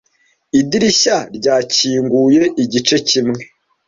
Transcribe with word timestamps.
idirishya 0.59 1.17
ryakinguye 1.37 2.43
igice 2.63 2.95
kimwe 3.09 3.41